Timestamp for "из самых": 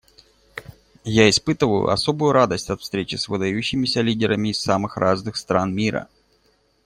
4.49-4.97